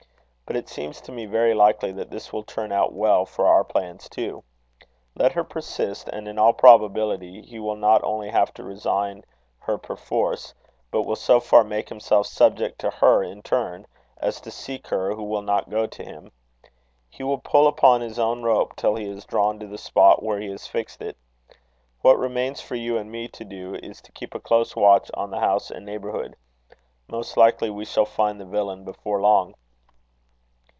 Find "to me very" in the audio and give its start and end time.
1.03-1.53